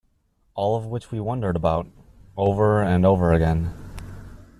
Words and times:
All 0.55 0.75
of 0.75 0.87
which 0.87 1.11
we 1.11 1.19
wondered 1.19 1.55
about, 1.55 1.85
over 2.35 2.81
and 2.81 3.05
over 3.05 3.33
again. 3.33 3.71